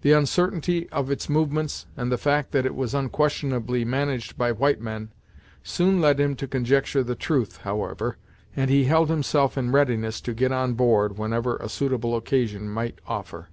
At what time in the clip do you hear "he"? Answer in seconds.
8.68-8.86